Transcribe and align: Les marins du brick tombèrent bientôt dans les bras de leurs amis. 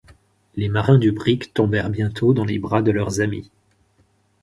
Les 0.55 0.67
marins 0.67 0.97
du 0.97 1.11
brick 1.11 1.53
tombèrent 1.53 1.91
bientôt 1.91 2.33
dans 2.33 2.43
les 2.43 2.57
bras 2.57 2.81
de 2.81 2.89
leurs 2.89 3.21
amis. 3.21 3.51